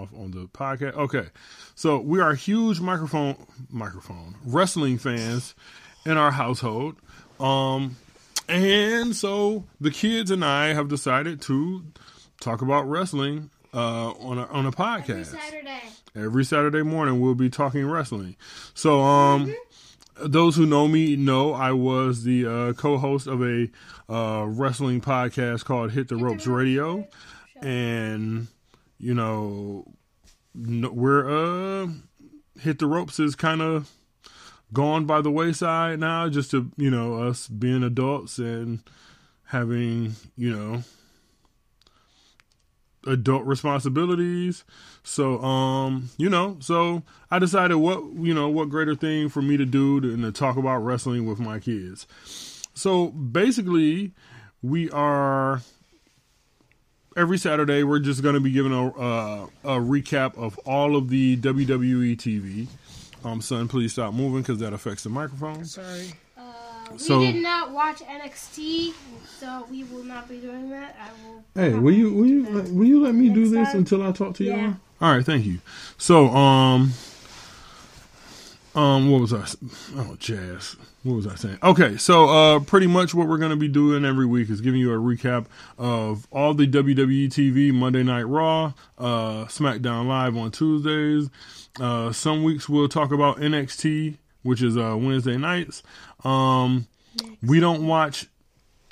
[0.00, 0.94] off on the podcast.
[0.94, 1.26] Okay,
[1.74, 3.36] so we are huge microphone
[3.70, 5.54] microphone wrestling fans
[6.06, 6.96] in our household,
[7.38, 7.96] um,
[8.48, 11.84] and so the kids and I have decided to
[12.40, 15.82] talk about wrestling uh, on a on a podcast Every Saturday.
[16.16, 17.20] every Saturday morning.
[17.20, 18.36] We'll be talking wrestling.
[18.74, 19.54] So um.
[20.22, 23.70] Those who know me know I was the uh, co-host of a
[24.06, 27.08] uh, wrestling podcast called Hit the Ropes Radio,
[27.62, 28.48] and
[29.00, 29.84] you know
[30.54, 31.88] no, we're uh
[32.60, 33.90] hit the ropes is kind of
[34.72, 38.80] gone by the wayside now just to you know us being adults and
[39.46, 40.82] having you know
[43.06, 44.64] adult responsibilities.
[45.02, 49.56] So um you know so i decided what you know what greater thing for me
[49.56, 52.06] to do than to talk about wrestling with my kids.
[52.74, 54.12] So basically
[54.62, 55.62] we are
[57.16, 61.08] every Saturday we're just going to be giving a uh, a recap of all of
[61.08, 62.66] the WWE TV.
[63.24, 65.64] Um, son, please stop moving because that affects the microphone.
[65.64, 66.12] Sorry.
[66.38, 66.42] Uh,
[66.92, 68.94] we So- did not watch NXT,
[69.38, 70.96] so we will not be doing that.
[71.00, 71.44] I will.
[71.54, 72.42] Hey, will you will you
[72.72, 73.78] will you let me do this time?
[73.78, 74.56] until I talk to Yeah.
[74.56, 74.74] y'all?
[75.02, 75.60] All right, thank you.
[75.98, 76.92] So, um,
[78.74, 79.44] um, what was I?
[79.96, 80.76] Oh, jazz.
[81.02, 81.58] What was I saying?
[81.62, 84.80] Okay, so uh, pretty much what we're going to be doing every week is giving
[84.80, 85.46] you a recap
[85.78, 91.30] of all the WWE TV Monday Night Raw, uh, SmackDown Live on Tuesdays.
[91.80, 95.82] Uh, some weeks we'll talk about NXT, which is uh, Wednesday nights.
[96.22, 96.86] Um,
[97.42, 98.26] we don't watch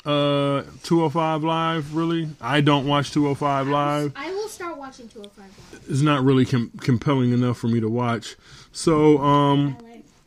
[0.04, 5.90] uh 205 live really i don't watch 205 live I will start watching 205 Live.
[5.90, 8.36] it's not really com- compelling enough for me to watch
[8.72, 9.76] so um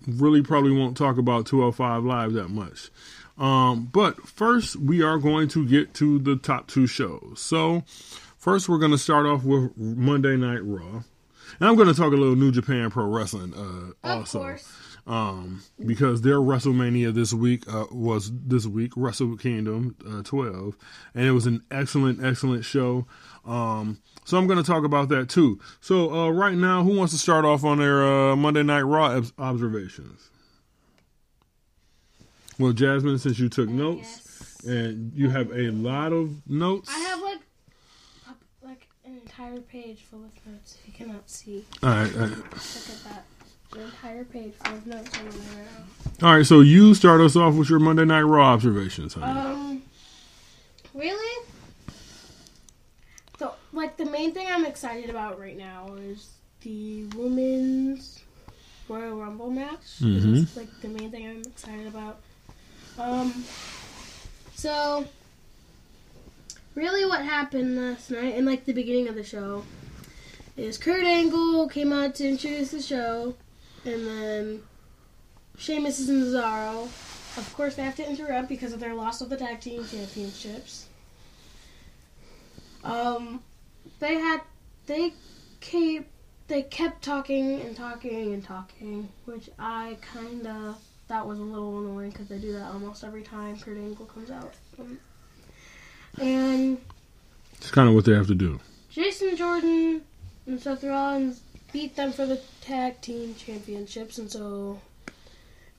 [0.08, 2.90] really probably won't talk about 205 live that much
[3.40, 7.84] um but first we are going to get to the top two shows so
[8.38, 11.02] first we're going to start off with monday night raw
[11.60, 14.72] and i'm going to talk a little new japan pro wrestling uh Of also course.
[15.08, 20.78] um, because their WrestleMania this week uh, was this week Wrestle Kingdom uh, 12,
[21.16, 23.08] and it was an excellent, excellent show.
[23.44, 25.60] Um, so I'm going to talk about that too.
[25.82, 29.12] So uh, right now, who wants to start off on their uh, Monday Night Raw
[29.18, 30.30] ob- observations?
[32.60, 34.66] Well, Jasmine, since you took notes Yes.
[34.66, 37.40] and you have a lot of notes, I have like
[38.28, 40.78] a, like an entire page full of notes.
[40.80, 42.30] If you cannot see, all right, all right.
[42.38, 43.26] look at that.
[43.74, 45.68] An entire page full of notes on there.
[46.30, 46.46] All right.
[46.46, 49.40] So you start us off with your Monday Night Raw observations, honey.
[49.40, 49.82] Um,
[50.94, 51.46] really?
[53.74, 56.28] Like, the main thing I'm excited about right now is
[56.62, 58.20] the women's
[58.90, 60.00] Royal Rumble match.
[60.00, 60.44] Mhm.
[60.44, 62.20] It's like the main thing I'm excited about.
[62.98, 63.46] Um,
[64.56, 65.08] so
[66.76, 69.64] really, what happened last night and like the beginning of the show
[70.58, 73.36] is Kurt Angle came out to introduce the show,
[73.86, 74.64] and then
[75.58, 76.90] Sheamus and Cesaro.
[77.38, 80.88] Of course, they have to interrupt because of their loss of the tag team championships.
[82.84, 83.42] Um,
[84.02, 84.42] they had
[84.88, 85.14] they
[85.62, 86.08] keep
[86.48, 90.78] they kept talking and talking and talking, which I kind of
[91.08, 94.30] thought was a little annoying because they do that almost every time Kurt Angle comes
[94.30, 94.54] out.
[94.78, 95.00] Um,
[96.20, 96.78] and
[97.58, 98.60] It's kind of what they have to do.
[98.90, 100.02] Jason Jordan
[100.46, 104.82] and Seth Rollins beat them for the tag team championships, and so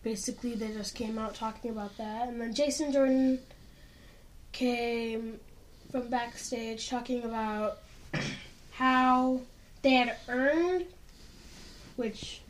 [0.03, 2.29] basically they just came out talking about that.
[2.29, 3.41] And then Jason Jordan
[4.53, 5.41] came
[5.91, 7.79] from backstage talking about
[8.73, 9.41] how
[9.83, 10.87] they had earned,
[11.97, 12.41] which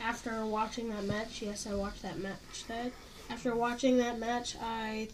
[0.00, 2.66] after watching that match, yes, I watched that match.
[2.68, 2.92] That
[3.30, 5.08] after watching that match, I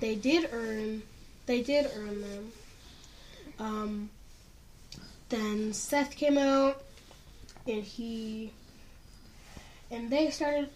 [0.00, 1.02] they did earn,
[1.46, 2.52] they did earn them.
[3.58, 4.10] Um,
[5.28, 6.82] then Seth came out,
[7.66, 8.50] and he,
[9.90, 10.70] and they started,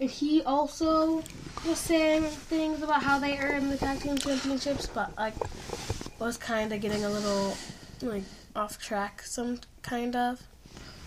[0.00, 1.22] and he also
[1.66, 5.34] was saying things about how they earned the tag team championships, but like
[6.18, 7.56] was kind of getting a little
[8.04, 8.24] like
[8.54, 10.42] off track, some kind of.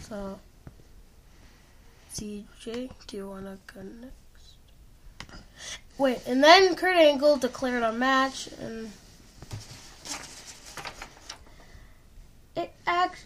[0.01, 0.39] So,
[2.13, 4.13] CJ, do you want to go next?
[5.97, 8.91] Wait, and then Kurt Angle declared a match, and
[12.55, 13.25] it act,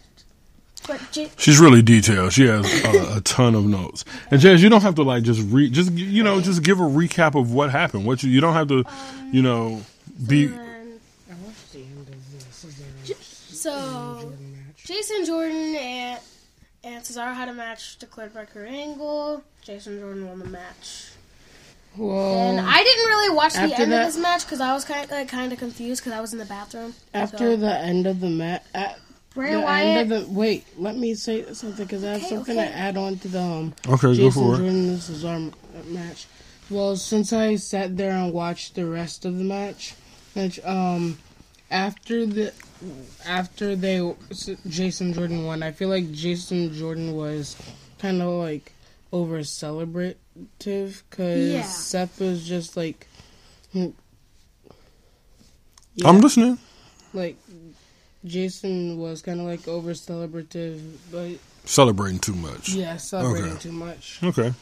[0.86, 2.32] but J- She's really detailed.
[2.32, 4.04] She has a, a ton of notes.
[4.30, 5.72] And Jazz, you don't have to like just read.
[5.72, 8.06] Just you know, just give a recap of what happened.
[8.06, 8.84] What you you don't have to,
[9.30, 9.82] you know,
[10.26, 10.46] be.
[10.46, 10.54] and
[11.30, 13.14] I watched the end of the Cesaro J-
[13.62, 14.32] so
[14.84, 16.20] Jason Jordan and
[16.84, 19.42] and Cesaro had a match declared by Kurt Angle.
[19.62, 21.10] Jason Jordan won the match.
[21.96, 24.84] Well, And I didn't really watch the end that- of this match because I was
[24.84, 26.94] kind of like, kind of confused because I was in the bathroom.
[27.14, 28.62] after so- the end of the match,
[29.34, 29.86] Bray The Wyatt.
[29.86, 30.66] end of the wait.
[30.76, 32.68] Let me say something because I have Okay, something okay.
[32.68, 33.74] to add on to the um.
[33.88, 34.58] Okay, go Jason for it.
[34.58, 35.38] Jordan this is our
[35.86, 36.26] match.
[36.68, 39.94] Well, since I sat there and watched the rest of the match,
[40.34, 41.18] which um,
[41.72, 42.52] after the
[43.26, 44.14] after they
[44.68, 47.56] Jason Jordan won, I feel like Jason Jordan was
[47.98, 48.72] kind of like
[49.12, 50.16] over celebrative
[51.10, 51.62] because Yeah.
[51.62, 53.06] Seth was just like.
[53.72, 53.88] hmm,
[56.04, 56.58] I'm listening.
[57.12, 57.36] like
[58.24, 60.80] Jason was kind of like over celebrative,
[61.10, 61.32] but
[61.64, 62.70] Celebrating too much.
[62.70, 63.60] yeah, celebrating Okay.
[63.60, 64.18] too much.
[64.22, 64.52] Okay.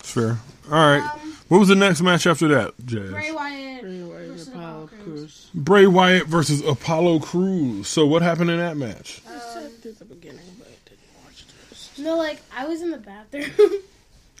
[0.00, 0.38] It's fair.
[0.70, 1.02] All right.
[1.14, 3.10] Um, what was the next match after that, Jazz?
[3.10, 3.82] Bray Wyatt.
[3.82, 5.50] Bray Wyatt versus Apollo Apollo Crews.
[5.54, 7.88] Bray Wyatt versus Apollo Crews.
[7.88, 9.20] So what happened in that match?
[9.28, 11.98] I said at the beginning, but I didn't watch this.
[11.98, 13.50] No, like I was in the bathroom.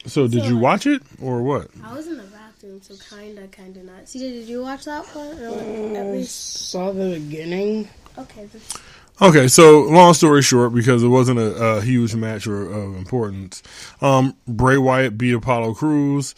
[0.06, 1.68] So did So, you like- watch it or what?
[1.84, 4.08] I was in the bathroom, so kinda, kinda not.
[4.08, 5.38] See, did you watch that one?
[5.38, 6.70] Or like, at I least.
[6.70, 7.86] saw the beginning.
[8.16, 8.46] Okay.
[8.50, 8.78] That's,
[9.22, 13.62] Okay, so long story short, because it wasn't a, a huge match or of importance,
[14.00, 16.34] um, Bray Wyatt beat Apollo Crews,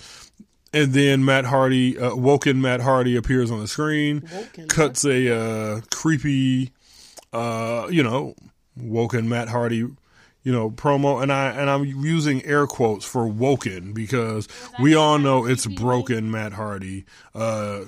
[0.72, 5.32] and then Matt Hardy, uh, woken Matt Hardy appears on the screen, Woken, cuts a
[5.32, 6.72] uh, creepy,
[7.32, 8.34] uh, you know,
[8.76, 13.92] woken Matt Hardy, you know, promo, and I and I'm using air quotes for woken
[13.92, 14.48] because
[14.80, 17.04] we all know it's broken Matt Hardy.
[17.32, 17.82] Uh,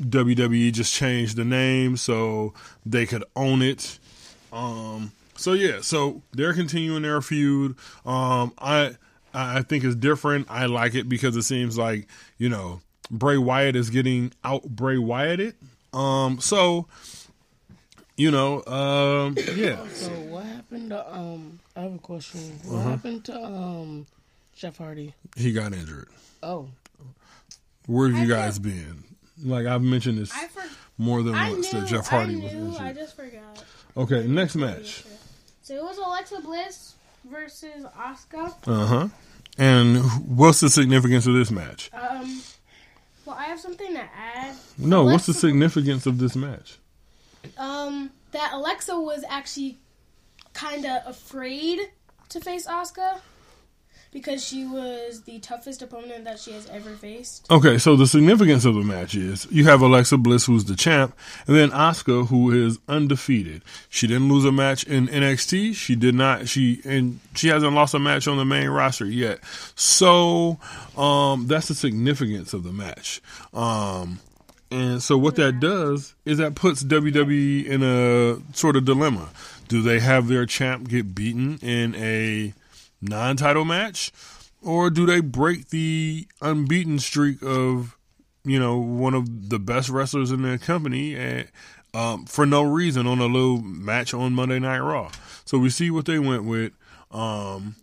[0.00, 2.54] WWE just changed the name so
[2.86, 3.98] they could own it.
[4.52, 7.74] Um, so yeah, so they're continuing their feud.
[8.04, 8.96] Um, I
[9.34, 10.46] I think it's different.
[10.50, 12.06] I like it because it seems like
[12.38, 15.54] you know Bray Wyatt is getting out Bray Wyatted.
[15.94, 16.86] Um, so
[18.16, 19.86] you know, um, yeah.
[19.88, 21.58] So what happened to um?
[21.74, 22.40] I have a question.
[22.64, 22.90] What Uh-huh.
[22.90, 24.06] happened to um?
[24.54, 25.14] Jeff Hardy.
[25.36, 26.08] He got injured.
[26.42, 26.68] Oh,
[27.86, 29.02] Where have you I guys been?
[29.42, 30.62] Like I've mentioned this for,
[30.98, 31.80] more than I once knew.
[31.80, 32.76] that Jeff Hardy I was knew.
[32.86, 33.64] I just forgot.
[33.96, 35.04] Okay, next match.
[35.62, 36.94] So it was Alexa Bliss
[37.28, 38.54] versus Asuka.
[38.66, 39.08] Uh huh.
[39.58, 41.90] And what's the significance of this match?
[41.92, 42.42] Um.
[43.24, 44.56] Well, I have something to add.
[44.78, 46.78] No, what's the significance of this match?
[47.56, 49.78] Um, that Alexa was actually
[50.54, 51.78] kind of afraid
[52.30, 53.20] to face Asuka
[54.12, 57.50] because she was the toughest opponent that she has ever faced.
[57.50, 61.16] Okay, so the significance of the match is you have Alexa Bliss, who's the champ,
[61.46, 63.62] and then Asuka, who is undefeated.
[63.88, 65.74] She didn't lose a match in NXT.
[65.74, 66.48] She did not.
[66.48, 69.40] She and she hasn't lost a match on the main roster yet.
[69.74, 70.58] So
[70.96, 73.22] um, that's the significance of the match.
[73.54, 74.20] Um,
[74.70, 79.30] and so what that does is that puts WWE in a sort of dilemma.
[79.68, 82.52] Do they have their champ get beaten in a
[83.02, 84.12] non-title match,
[84.62, 87.96] or do they break the unbeaten streak of
[88.44, 91.48] you know one of the best wrestlers in their company and,
[91.94, 95.10] um, for no reason on a little match on Monday Night Raw?
[95.44, 96.72] So we see what they went with.
[97.10, 97.74] Um,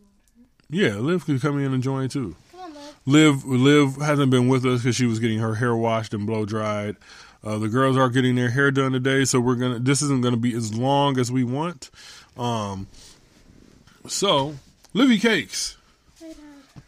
[0.69, 2.35] yeah, Liv could come in and join too.
[2.57, 2.73] On,
[3.05, 3.45] Liv.
[3.45, 6.45] Liv Liv hasn't been with us because she was getting her hair washed and blow
[6.45, 6.95] dried.
[7.43, 9.79] Uh, the girls are getting their hair done today, so we're gonna.
[9.79, 11.89] This isn't gonna be as long as we want.
[12.37, 12.87] Um,
[14.07, 14.55] so,
[14.93, 15.77] Livy Cakes.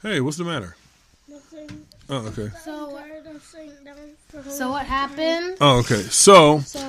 [0.01, 0.75] Hey, what's the matter?
[1.27, 1.86] Nothing.
[2.10, 2.50] Oh, okay.
[2.63, 3.00] So,
[4.50, 5.58] so what happened?
[5.62, 6.01] Oh, okay.
[6.03, 6.79] So, So,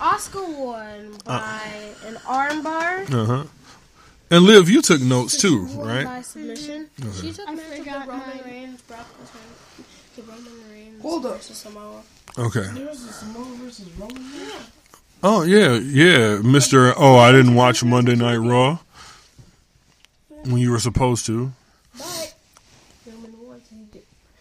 [0.00, 1.60] Asuka won by
[2.06, 3.10] an armbar.
[3.12, 3.44] uh huh.
[4.30, 6.04] And Liv, you took notes too, Won right?
[6.04, 6.90] By submission.
[7.18, 8.40] She took I notes of the Roman mine.
[8.44, 9.84] Reigns, Brock Lesnar,
[10.16, 11.36] the Roman Reigns Hold up.
[11.36, 12.02] versus Samoa.
[12.36, 12.66] Okay.
[12.74, 14.22] There's a Samoa versus Roman.
[15.22, 16.92] Oh yeah, yeah, Mister.
[16.96, 18.78] Oh, I didn't watch Monday Night Raw
[20.48, 21.52] when you were supposed to.
[21.96, 22.34] But
[23.06, 23.62] Roman won.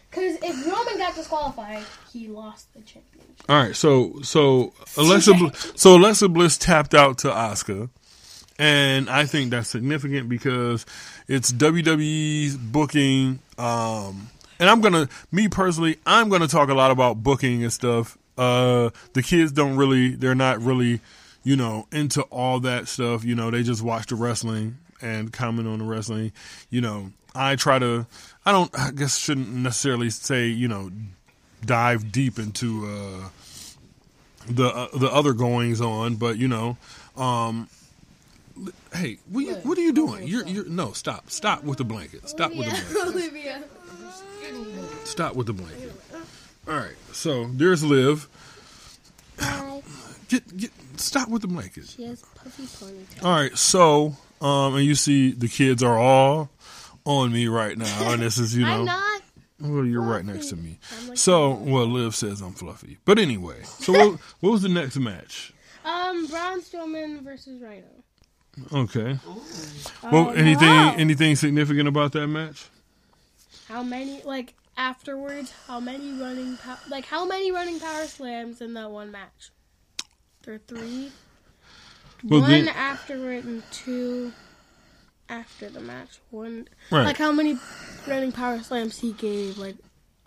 [0.10, 3.46] Because if Roman got disqualified, he lost the championship.
[3.50, 5.34] All right, so so Alexa
[5.76, 7.90] so Alexa Bliss tapped out to Asuka,
[8.58, 10.86] and I think that's significant because
[11.28, 13.40] it's WWE's booking.
[13.58, 18.18] Um, and I'm gonna, me personally, I'm gonna talk a lot about booking and stuff.
[18.38, 21.00] Uh, the kids don't really, they're not really,
[21.44, 23.24] you know, into all that stuff.
[23.24, 26.32] You know, they just watch the wrestling and comment on the wrestling.
[26.70, 28.08] You know, I try to,
[28.46, 30.92] I don't, I guess shouldn't necessarily say, you know,
[31.66, 33.30] dive deep into uh,
[34.50, 36.78] the uh, the other goings on, but you know,
[37.16, 37.68] um,
[38.94, 40.28] hey, what, you, what are you doing?
[40.28, 42.30] You're you're no stop stop with the blanket.
[42.30, 43.08] Stop with the blanket.
[43.08, 43.64] Olivia.
[45.04, 45.92] Stop with the blanket.
[46.68, 48.28] All right, so there's Liv.
[49.40, 49.82] Hi.
[50.30, 51.88] Get get stop with the blanket.
[51.88, 53.24] She has puffy ponytail.
[53.24, 56.50] All right, so um, and you see the kids are all
[57.06, 58.80] on me right now, and this is you know.
[58.80, 59.22] I'm not.
[59.60, 60.78] Well, you're right next to me.
[61.16, 63.00] So, well, Liv says I'm fluffy.
[63.06, 65.52] But anyway, so what, what was the next match?
[65.84, 67.88] Um, Braun Strowman versus Rhino.
[68.72, 69.18] Okay.
[70.04, 70.96] Well, Um, anything wow.
[70.98, 72.66] anything significant about that match?
[73.68, 75.52] How many like afterwards?
[75.68, 79.50] How many running pow- like how many running power slams in that one match?
[80.44, 81.12] There are three.
[82.24, 84.34] Well, one then- afterward and two
[85.30, 86.20] after the match.
[86.32, 87.04] One Right.
[87.06, 87.58] like how many
[88.08, 89.76] running power slams he gave like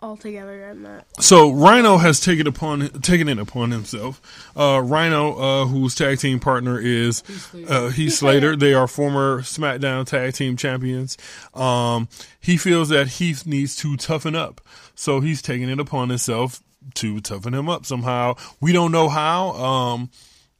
[0.03, 1.05] altogether in that.
[1.19, 4.21] So Rhino has taken upon taken it upon himself.
[4.57, 7.71] Uh, Rhino, uh, whose tag team partner is Slater.
[7.73, 8.55] uh, Heath Slater.
[8.55, 11.17] They are former SmackDown tag team champions.
[11.53, 12.07] Um,
[12.39, 14.61] he feels that Heath needs to toughen up,
[14.95, 16.61] so he's taking it upon himself
[16.95, 18.35] to toughen him up somehow.
[18.59, 19.51] We don't know how.
[19.51, 20.09] Um,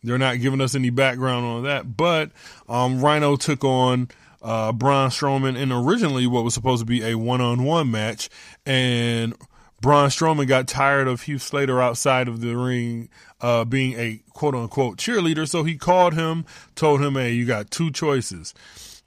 [0.04, 2.32] they're not giving us any background on that, but
[2.68, 4.10] um, Rhino took on
[4.42, 8.30] uh, Braun Strowman in originally what was supposed to be a one-on-one match,
[8.66, 9.36] and
[9.80, 13.10] Braun Strowman got tired of Heath Slater outside of the ring
[13.42, 17.92] uh, being a quote-unquote cheerleader, so he called him, told him, "Hey, you got two
[17.92, 18.54] choices."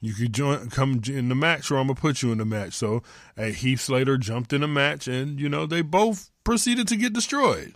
[0.01, 2.73] You could join, come in the match, or I'm gonna put you in the match.
[2.73, 3.01] So,
[3.37, 7.73] Heath Slater jumped in the match, and you know they both proceeded to get destroyed.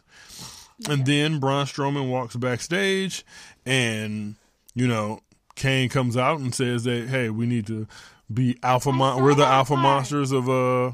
[0.87, 3.25] And then Braun Strowman walks backstage,
[3.65, 4.35] and
[4.75, 5.19] you know
[5.55, 7.87] Kane comes out and says that hey, we need to
[8.33, 8.91] be alpha.
[8.91, 9.83] Mon- we're the alpha part.
[9.83, 10.91] monsters of uh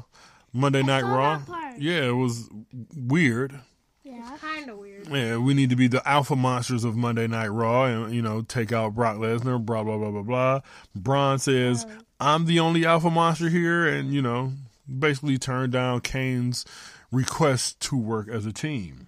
[0.52, 1.38] Monday Night saw Raw.
[1.38, 1.78] that part.
[1.78, 2.48] Yeah, it was
[2.96, 3.60] weird.
[4.02, 5.08] Yeah, kind of weird.
[5.08, 8.40] Yeah, we need to be the alpha monsters of Monday Night Raw and, you know,
[8.42, 10.60] take out Brock Lesnar, blah, blah, blah, blah, blah.
[10.94, 11.86] Braun says,
[12.18, 14.52] I'm the only alpha monster here, and, you know,
[14.88, 16.64] basically turned down Kane's
[17.12, 19.05] request to work as a team.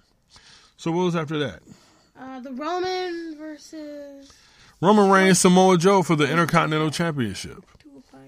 [0.78, 1.60] So what was after that?
[2.18, 4.32] Uh, the Roman versus
[4.80, 7.64] Roman Reigns, Samoa Joe for the Intercontinental Championship.
[7.82, 8.20] 205.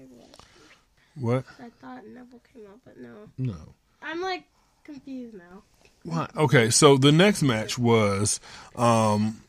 [1.15, 1.45] What?
[1.59, 3.29] I thought Neville came out, but no.
[3.37, 3.55] No.
[4.01, 4.43] I'm like
[4.83, 5.63] confused now.
[6.03, 6.35] What?
[6.35, 8.41] Okay, so the next match was
[8.75, 9.41] um,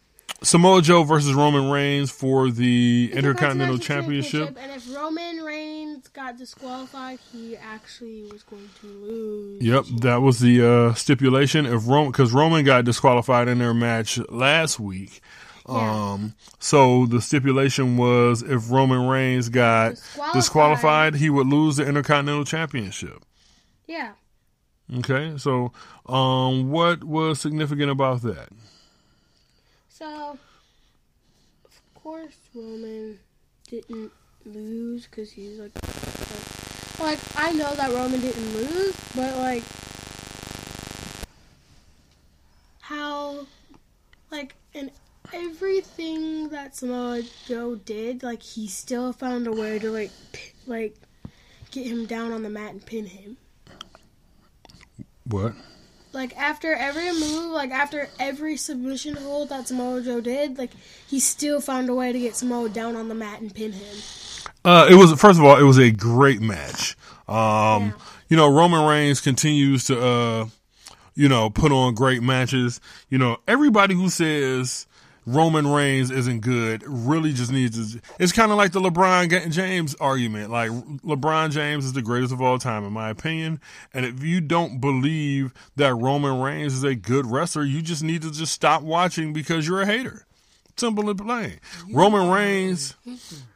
[0.43, 4.57] Samoa Joe versus Roman Reigns for the Intercontinental Championship.
[4.61, 9.62] And if Roman Reigns got disqualified, he actually was going to lose.
[9.62, 11.64] Yep, that was the uh, stipulation.
[11.64, 15.21] If Roman, because Roman got disqualified in their match last week,
[15.69, 15.75] Yeah.
[16.14, 20.35] um, so the stipulation was if Roman Reigns got Disqualified.
[20.35, 23.23] disqualified, he would lose the Intercontinental Championship.
[23.87, 24.12] Yeah.
[24.93, 25.73] Okay, so
[26.07, 28.49] um, what was significant about that?
[30.02, 30.37] So,
[31.64, 33.21] of course, Roman
[33.68, 34.11] didn't
[34.44, 35.71] lose because he's like,
[36.99, 39.62] like, I know that Roman didn't lose, but like,
[42.80, 43.47] how,
[44.32, 44.90] like, in
[45.32, 50.11] everything that Samoa Joe did, like, he still found a way to like,
[50.66, 50.97] like,
[51.71, 53.37] get him down on the mat and pin him.
[55.26, 55.54] What?
[56.12, 60.71] Like after every move, like after every submission hold that Samoa Joe did, like
[61.09, 63.97] he still found a way to get Samoa down on the mat and pin him.
[64.64, 66.97] Uh, it was first of all, it was a great match.
[67.28, 67.92] Um, Yeah.
[68.28, 70.47] you know, Roman Reigns continues to, uh,
[71.14, 72.81] you know, put on great matches.
[73.09, 74.87] You know, everybody who says
[75.25, 78.00] Roman Reigns isn't good really just needs to.
[78.19, 80.50] It's kind of like the LeBron James argument.
[80.50, 83.61] Like LeBron James is the greatest of all time, in my opinion.
[83.95, 88.23] And if you don't believe that Roman Reigns is a good wrestler, you just need
[88.23, 90.26] to just stop watching because you're a hater.
[90.76, 91.61] Simple and plain.
[91.93, 92.97] Roman Reigns.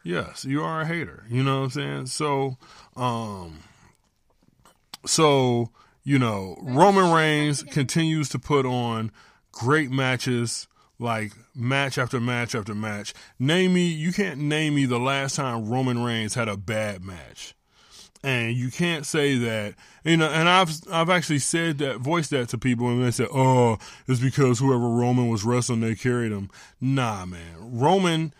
[0.03, 1.25] Yes, you are a hater.
[1.29, 2.05] You know what I'm saying?
[2.05, 2.57] So,
[2.95, 3.59] um,
[5.05, 5.71] so
[6.07, 9.11] you know, Roman Reigns continues to put on
[9.51, 10.65] great matches,
[10.99, 13.13] like match after match after match.
[13.39, 17.53] Name me, you can't name me the last time Roman Reigns had a bad match.
[18.23, 22.49] And you can't say that, you know, and I've, I've actually said that, voiced that
[22.49, 23.77] to people and they said, oh,
[24.07, 26.49] it's because whoever Roman was wrestling, they carried him.
[26.81, 27.55] Nah, man.
[27.59, 28.33] Roman,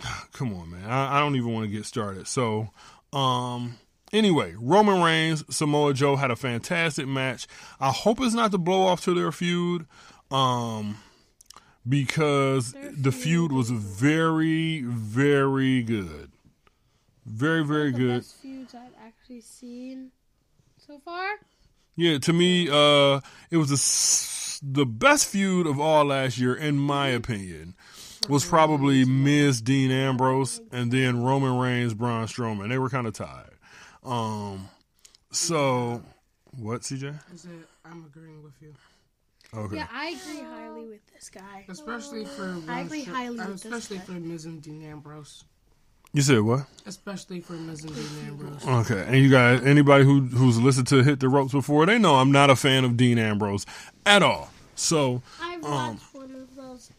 [0.32, 0.88] come on, man.
[0.88, 2.26] I, I don't even want to get started.
[2.28, 2.70] So,
[3.12, 3.76] um,
[4.12, 7.46] anyway, Roman Reigns, Samoa Joe had a fantastic match.
[7.78, 9.86] I hope it's not the blow off to their feud,
[10.30, 10.96] um,
[11.88, 16.32] because Their the feud was very, very good.
[17.26, 18.18] Very, very the good.
[18.20, 20.10] best feuds I've actually seen
[20.78, 21.36] so far.
[21.96, 23.20] Yeah, to me, uh,
[23.50, 27.74] it was the the best feud of all last year, in my opinion.
[28.28, 32.68] Was probably Miz Dean Ambrose and then Roman Reigns, Braun Strowman.
[32.68, 33.48] They were kind of tied.
[34.04, 34.68] Um,
[35.32, 36.02] so
[36.58, 37.14] what, CJ?
[37.14, 37.50] I said
[37.84, 38.74] I'm agreeing with you,
[39.56, 39.76] Okay.
[39.76, 41.64] Yeah, I agree highly with this guy.
[41.68, 43.76] especially for I agree Braun highly Str- with this guy.
[43.76, 44.04] especially guy.
[44.04, 45.44] for Miz and Dean Ambrose,
[46.12, 46.66] You said what?
[46.86, 48.66] especially for Miz and Dean Ambrose.
[48.90, 49.04] Okay.
[49.08, 52.30] And you guys, anybody who who's listened to Hit the Ropes before, they know I'm
[52.32, 53.66] not a fan of Dean Ambrose
[54.06, 54.50] at all.
[54.76, 56.90] So I've Um, watched one of those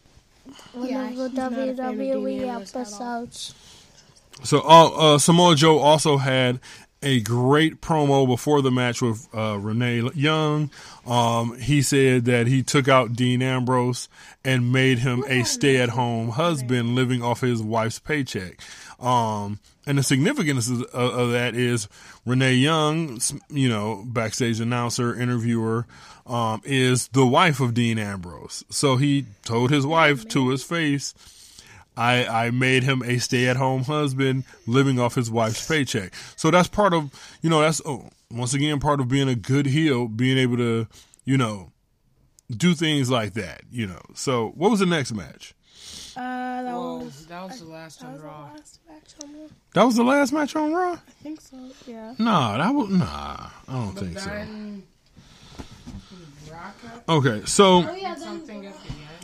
[0.74, 2.82] one Yeah, of the he's not a fan of WWE Ambrose at all.
[3.22, 3.54] episodes.
[4.44, 6.60] So uh, uh, Samoa Joe also had
[7.02, 10.70] a great promo before the match with uh, Renee Young.
[11.06, 14.08] Um, he said that he took out Dean Ambrose
[14.44, 18.60] and made him a stay-at-home husband living off his wife's paycheck.
[19.00, 21.88] Um, and the significance of, of that is
[22.24, 25.86] Renee Young, you know, backstage announcer, interviewer,
[26.26, 28.64] um, is the wife of Dean Ambrose.
[28.70, 31.14] So he told his wife to his face,
[31.96, 36.14] I, I made him a stay at home husband living off his wife's paycheck.
[36.36, 37.10] So that's part of,
[37.42, 40.86] you know, that's, oh, once again, part of being a good heel, being able to,
[41.24, 41.70] you know,
[42.50, 44.00] do things like that, you know.
[44.14, 45.54] So what was the next match?
[46.16, 46.20] Uh,
[46.62, 49.48] that Well, was that was the last that on was the last match on Raw.
[49.74, 50.92] That was the last match on Raw?
[50.92, 51.56] I think so.
[51.86, 52.14] Yeah.
[52.18, 54.30] Nah, that was, nah, I don't But think so.
[54.30, 54.82] then
[56.48, 56.74] Brock
[57.08, 58.40] Okay, so, Oh yeah, then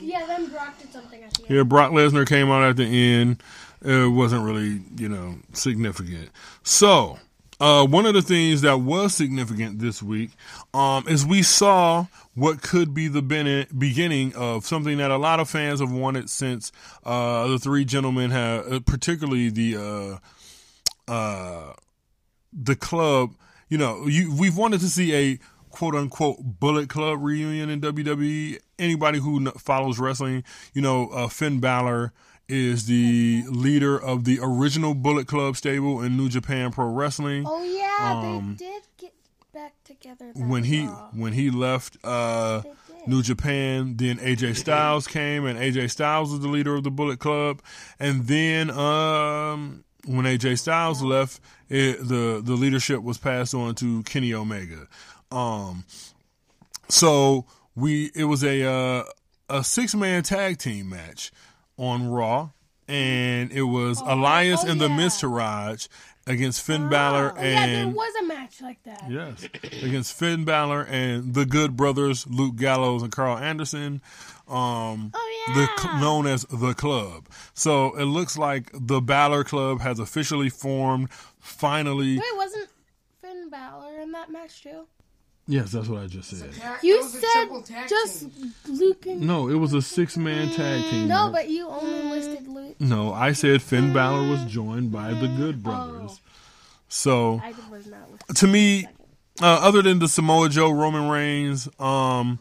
[0.00, 1.50] yeah, then Brock did something at the end.
[1.50, 3.42] yeah, Brock Lesnar came out at the end.
[3.82, 6.30] It wasn't really, you know, significant.
[6.64, 7.18] So,
[7.60, 10.30] uh, one of the things that was significant this week
[10.74, 15.50] um, is we saw what could be the beginning of something that a lot of
[15.50, 16.70] fans have wanted since
[17.04, 20.20] uh, the three gentlemen have, uh, particularly the
[21.08, 21.72] uh, uh,
[22.52, 23.34] the club.
[23.68, 25.38] You know, you, we've wanted to see a
[25.70, 28.58] quote unquote Bullet Club reunion in WWE.
[28.78, 32.12] Anybody who follows wrestling, you know, uh, Finn Balor
[32.48, 37.44] is the leader of the original Bullet Club stable in New Japan Pro Wrestling.
[37.46, 39.12] Oh yeah, Um, they did get
[39.52, 40.32] back together.
[40.34, 42.62] when he when he left uh,
[43.06, 47.18] New Japan, then AJ Styles came, and AJ Styles was the leader of the Bullet
[47.18, 47.60] Club,
[47.98, 54.02] and then um, when AJ Styles left, it, the the leadership was passed on to
[54.04, 54.86] Kenny Omega.
[55.30, 55.84] Um,
[56.88, 59.04] so we it was a uh,
[59.48, 61.30] a six man tag team match
[61.76, 62.50] on Raw,
[62.86, 64.96] and it was Elias oh, and the yeah.
[64.96, 65.88] Miztourage
[66.26, 69.04] against Finn Balor Oh yeah, there was a match like that.
[69.08, 69.44] Yes,
[69.82, 74.00] against Finn Balor and the Good Brothers, Luke Gallows and Karl Anderson,
[74.48, 75.76] um, Oh the yeah.
[75.76, 77.28] cl- known as the Club.
[77.54, 81.10] So it looks like the Balor Club has officially formed.
[81.38, 82.68] Finally, Wait, wasn't
[83.22, 84.86] Finn Balor in that match too?
[85.50, 86.52] Yes, that's what I just said.
[86.52, 88.54] Tag- You that was a said just team.
[88.68, 91.08] Luke and No, it was a six-man tag team.
[91.08, 92.76] no, but you only listed Luke.
[92.78, 96.20] no, I said Finn Balor was joined by the Good Brothers.
[96.88, 98.36] So I was not listed.
[98.36, 98.86] to me,
[99.42, 102.38] uh, other than the Samoa Joe, Roman Reigns, um,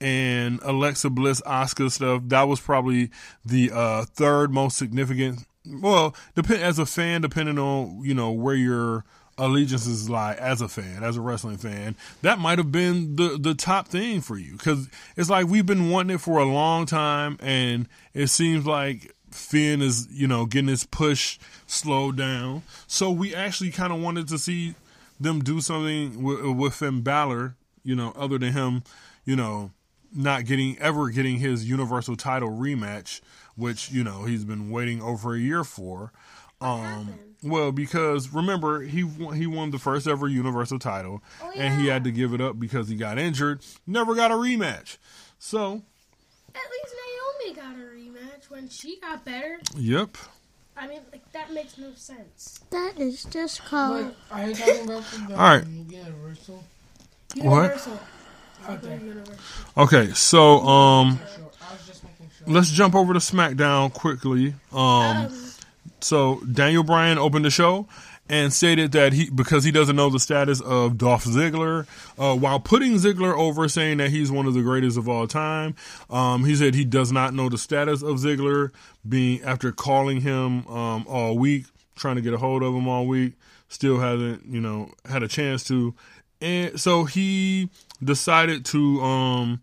[0.00, 3.10] and Alexa Bliss, Asuka stuff, that was probably
[3.44, 5.46] the uh, third most significant.
[5.66, 9.04] Well, depend as a fan, depending on you know where your
[9.40, 13.54] allegiances lie as a fan, as a wrestling fan, that might have been the the
[13.54, 17.38] top thing for you because it's like we've been wanting it for a long time,
[17.40, 22.62] and it seems like Finn is you know getting his push slowed down.
[22.86, 24.74] So we actually kind of wanted to see
[25.18, 28.82] them do something with, with Finn Balor, you know, other than him,
[29.24, 29.70] you know,
[30.14, 33.20] not getting ever getting his Universal title rematch,
[33.56, 36.12] which you know he's been waiting over a year for.
[36.60, 41.22] Um, well, because remember he won, he won the first ever Universal title,
[41.56, 43.60] and he had to give it up because he got injured.
[43.86, 44.96] Never got a rematch.
[45.38, 45.82] So,
[46.54, 46.94] At least
[47.46, 49.58] Naomi got a rematch when she got better.
[49.76, 50.16] yep.
[50.76, 52.60] I mean, like that makes no sense.
[52.70, 54.14] That is just called.
[54.30, 55.66] But are you talking about the All right.
[55.66, 56.64] Universal?
[57.36, 57.62] What?
[57.62, 58.00] Universal.
[58.68, 59.00] Okay.
[59.76, 61.50] Okay, so um, Sure.
[61.68, 62.46] I was just making sure.
[62.54, 64.54] let's jump over to SmackDown quickly.
[64.72, 65.28] Um,
[66.02, 67.86] so Daniel Bryan opened the show
[68.30, 71.86] and stated that he because he doesn't know the status of Dolph Ziggler,
[72.16, 75.74] uh, while putting Ziggler over, saying that he's one of the greatest of all time.
[76.08, 78.70] Um, he said he does not know the status of Ziggler,
[79.06, 83.06] being after calling him um, all week, trying to get a hold of him all
[83.06, 83.34] week,
[83.68, 85.92] still hasn't you know had a chance to,
[86.40, 87.68] and so he
[88.02, 89.60] decided to um,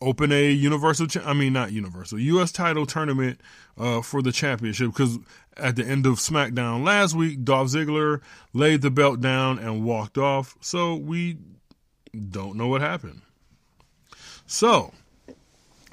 [0.00, 3.40] open a universal i mean not universal us title tournament
[3.78, 5.18] uh, for the championship because
[5.56, 8.20] at the end of smackdown last week dolph ziggler
[8.52, 10.56] laid the belt down and walked off.
[10.60, 11.38] So we
[12.30, 13.22] don't know what happened.
[14.46, 14.92] So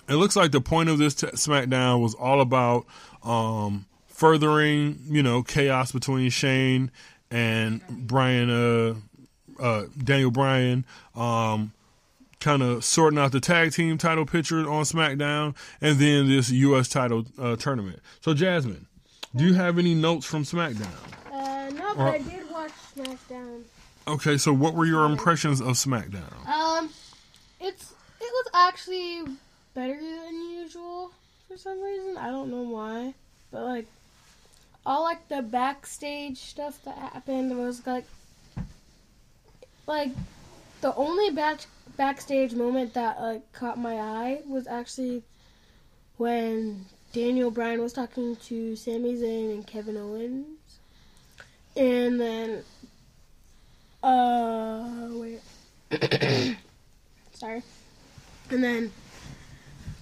[0.08, 2.86] it looks like the point of this t- smackdown was all about
[3.24, 6.92] um, furthering you know chaos between shane
[7.30, 8.96] and bryan uh,
[9.62, 11.74] uh, daniel bryan um,
[12.46, 16.88] kind of sorting out the tag team title picture on SmackDown, and then this U.S.
[16.88, 18.00] title uh, tournament.
[18.22, 18.86] So, Jasmine,
[19.36, 20.94] do you have any notes from SmackDown?
[21.34, 23.64] Uh, no, but Or- I did watch SmackDown.
[24.08, 26.48] Okay, so what were your impressions of SmackDown?
[26.48, 26.92] Um,
[27.60, 29.24] it's it was actually
[29.74, 31.12] better than usual
[31.48, 32.16] for some reason.
[32.16, 33.16] I don't know why,
[33.52, 33.88] but like
[34.86, 38.06] all like the backstage stuff that happened was like
[39.88, 40.12] like
[40.82, 41.62] the only back
[41.98, 45.24] backstage moment that like caught my eye was actually
[46.18, 50.80] when Daniel Bryan was talking to Sami Zayn and Kevin Owens,
[51.76, 52.64] and then
[54.04, 55.42] uh wait,
[57.34, 57.64] sorry,
[58.50, 58.92] and then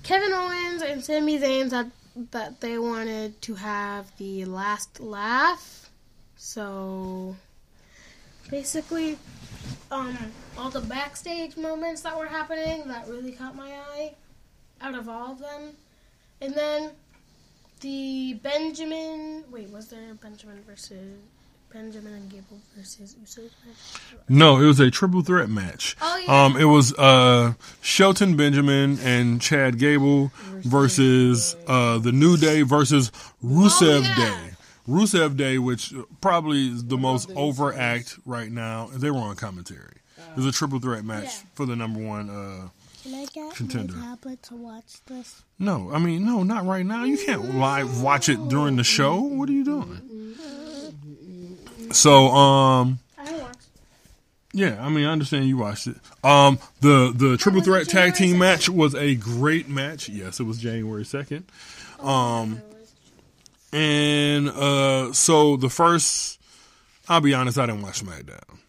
[0.04, 1.92] Kevin Owens and Sami Zayn said
[2.32, 5.90] that they wanted to have the last laugh,
[6.36, 7.36] so
[8.50, 9.18] basically,
[9.92, 10.18] um,
[10.58, 14.14] all the backstage moments that were happening that really caught my eye
[14.82, 15.72] out of all of them.
[16.42, 16.92] And then
[17.82, 19.44] the Benjamin.
[19.52, 21.18] Wait, was there Benjamin versus.
[21.74, 24.16] Benjamin and Gable versus Usos match?
[24.30, 25.98] No, it was a triple threat match.
[26.04, 26.46] Oh, yeah.
[26.46, 33.12] Um, it was uh, Shelton Benjamin and Chad Gable versus uh, the New Day versus
[33.44, 34.16] Rusev Oh, yeah.
[34.16, 34.53] Day.
[34.88, 38.90] Rusev Day, which probably is the most over act right now.
[38.94, 39.98] They were on commentary.
[40.18, 41.50] It was a triple threat match Yeah.
[41.56, 42.30] for the number one.
[42.30, 42.70] Uh,
[43.04, 43.94] Can I get Contender.
[43.94, 45.44] my tablet to watch this?
[45.60, 47.04] no, I mean, no, not right now.
[47.04, 49.20] You can't live watch it during the show.
[49.22, 50.36] What are you doing?
[51.92, 53.00] So, um,
[54.56, 55.96] Yeah, I mean, I understand you watched it.
[56.24, 58.40] Um, the the triple was threat tag team 2nd.
[58.40, 60.10] match was a great match.
[60.10, 61.46] Yes, it was January second.
[62.00, 62.62] Um,
[63.74, 66.40] and uh, so the first,
[67.10, 68.60] I'll be honest, I didn't watch SmackDown.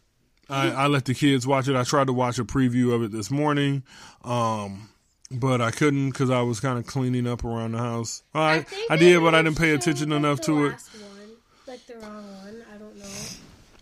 [0.49, 1.77] I, I let the kids watch it.
[1.77, 3.83] I tried to watch a preview of it this morning,
[4.25, 4.89] um,
[5.31, 8.23] but I couldn't because I was kind of cleaning up around the house.
[8.35, 10.69] I I, think they did, but I didn't pay attention like, enough the to it.
[10.69, 11.31] One,
[11.67, 12.65] like the wrong one.
[12.75, 13.05] I don't know.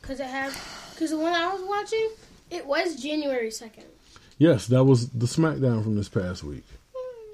[0.01, 0.53] Because it had.
[0.93, 2.11] Because when I was watching,
[2.51, 3.85] it was January 2nd.
[4.39, 6.65] Yes, that was the SmackDown from this past week.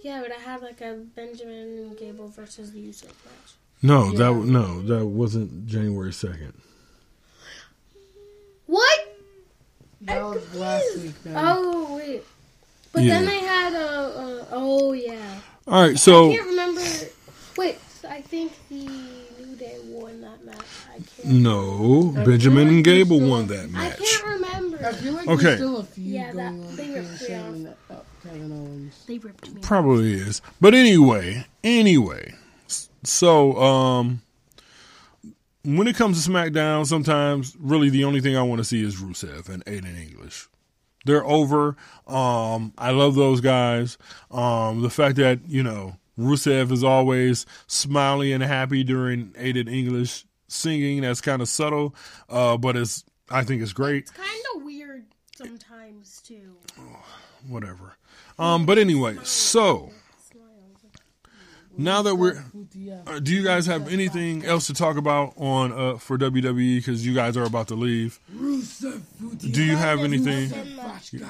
[0.02, 3.57] Yeah, but I had like a Benjamin and Gable versus the Usos match.
[3.82, 4.18] No, Yeah.
[4.18, 6.54] that no, that wasn't January second.
[8.66, 9.16] What?
[10.02, 11.14] That I'm was last week.
[11.24, 11.34] Then.
[11.36, 12.24] Oh, wait.
[12.92, 13.14] But Yeah.
[13.20, 13.88] then they had a.
[13.88, 15.40] Uh, oh, yeah.
[15.66, 16.80] All right, so I can't remember.
[17.56, 20.56] Wait, I think the New Day won that match.
[20.90, 21.34] I can't.
[21.34, 24.00] no, I Benjamin feel and Gable there's won that match.
[24.00, 24.86] I can't remember.
[24.86, 25.42] I feel like Okay.
[25.44, 27.46] there's still a feud Yeah, that- going on they ripped me Shane off.
[27.54, 28.94] and uh, Kevin Owens.
[29.06, 29.60] They ripped me.
[29.60, 32.34] Probably is, but anyway, anyway.
[33.04, 34.22] So, um,
[35.64, 38.96] when it comes to SmackDown, sometimes really the only thing I want to see is
[38.96, 40.48] Rusev and Aiden English.
[41.04, 41.76] They're over.
[42.06, 43.98] Um, I love those guys.
[44.30, 50.26] Um, the fact that you know Rusev is always smiley and happy during Aiden English
[50.48, 51.02] singing.
[51.02, 51.94] That's kind of subtle,
[52.28, 54.04] uh, but it's I think it's great.
[54.04, 55.04] It's kind of weird
[55.36, 56.56] sometimes too.
[57.46, 57.96] Whatever.
[58.38, 59.92] Um, but anyway, so
[61.78, 62.44] now that we're
[63.06, 66.76] Uh, do you guys have anything else to talk about on uh, for WWE?
[66.78, 68.18] Because you guys are about to leave.
[68.30, 70.52] Do you have anything?
[70.52, 71.26] Open the,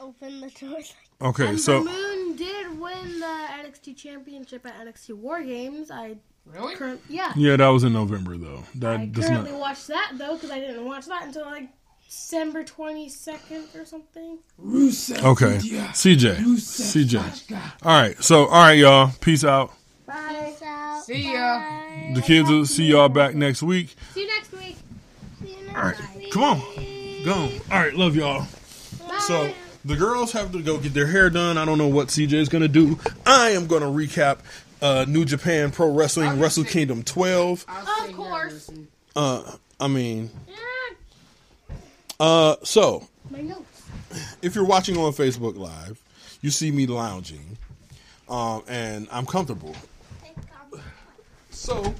[0.00, 0.78] open the door.
[1.22, 5.90] Okay, And so Moon did win the NXT Championship at NXT War Games.
[5.90, 6.74] I Really?
[6.74, 7.32] current yeah.
[7.36, 8.64] yeah, that was in November though.
[8.74, 9.60] I That does currently not.
[9.60, 11.68] watched that though because I didn't watch that until like
[12.04, 14.38] December twenty second or something.
[14.60, 17.52] Rusev Okay, CJ, CJ.
[17.84, 19.12] All right, so all right, y'all.
[19.20, 19.72] Peace out.
[20.06, 20.46] Bye.
[20.50, 21.04] Peace out.
[21.04, 21.58] See ya.
[21.58, 22.12] Bye.
[22.14, 23.94] The kids will see y'all back next week.
[24.14, 24.76] See you next week.
[25.44, 26.32] You next All right, week.
[26.32, 26.60] come on,
[27.24, 27.32] go.
[27.34, 27.50] On.
[27.70, 28.46] All right, love y'all.
[29.20, 29.52] So
[29.84, 31.56] the girls have to go get their hair done.
[31.58, 32.98] I don't know what CJ is gonna do.
[33.26, 34.38] I am gonna recap
[34.80, 37.64] uh, New Japan Pro Wrestling Wrestle Kingdom 12.
[37.68, 38.70] Of course.
[39.14, 40.30] Uh, I mean,
[42.18, 43.82] uh, so my notes.
[44.42, 46.00] if you're watching on Facebook Live,
[46.40, 47.56] you see me lounging,
[48.28, 49.74] um, and I'm comfortable.
[51.62, 51.94] So,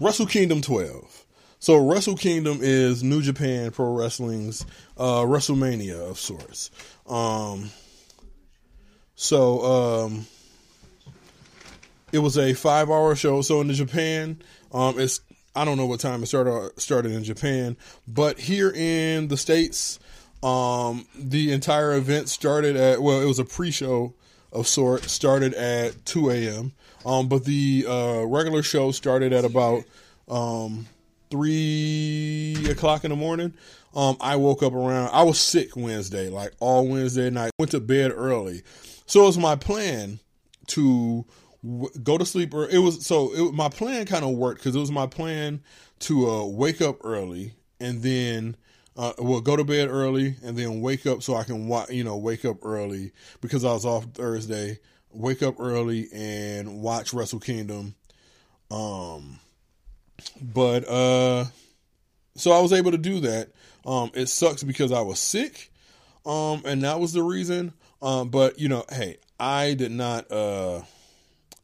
[0.00, 1.24] Wrestle Kingdom 12.
[1.60, 4.66] So, Wrestle Kingdom is New Japan Pro Wrestling's
[4.98, 6.72] uh, WrestleMania of sorts.
[7.06, 7.70] Um,
[9.14, 10.26] so, um,
[12.10, 13.40] it was a five hour show.
[13.40, 15.20] So, in the Japan, um, it's
[15.54, 17.76] I don't know what time it started started in Japan,
[18.08, 20.00] but here in the states,
[20.42, 24.12] um, the entire event started at well, it was a pre-show
[24.50, 25.04] of sort.
[25.04, 26.72] Started at two a.m.
[27.04, 29.84] Um, but the uh, regular show started at about
[30.28, 30.86] um,
[31.30, 33.54] three o'clock in the morning.
[33.94, 35.10] Um, I woke up around.
[35.12, 37.50] I was sick Wednesday, like all Wednesday night.
[37.58, 38.62] Went to bed early,
[39.06, 40.20] so it was my plan
[40.68, 41.24] to
[41.62, 42.54] w- go to sleep.
[42.54, 45.60] Or it was so it, my plan kind of worked because it was my plan
[46.00, 48.56] to uh, wake up early and then
[48.96, 52.16] uh, well go to bed early and then wake up so I can you know
[52.16, 54.78] wake up early because I was off Thursday.
[55.12, 57.94] Wake up early and watch Wrestle Kingdom.
[58.70, 59.38] Um,
[60.40, 61.44] but uh,
[62.36, 63.50] so I was able to do that.
[63.84, 65.70] Um, it sucks because I was sick,
[66.24, 67.72] um, and that was the reason.
[68.00, 70.30] Um, but you know, hey, I did not.
[70.30, 70.82] Uh,